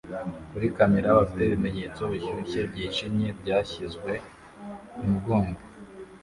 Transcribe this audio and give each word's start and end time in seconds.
kuri 0.51 0.67
kamera 0.77 1.17
bafite 1.17 1.41
ibimenyetso 1.45 2.01
bishyushye 2.11 2.59
byijimye 2.71 3.29
byashyizwe 3.41 4.11
kumugongo 4.93 5.61